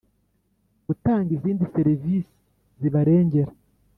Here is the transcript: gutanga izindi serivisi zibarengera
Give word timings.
gutanga 0.87 1.29
izindi 1.37 1.63
serivisi 1.75 2.27
zibarengera 2.81 3.51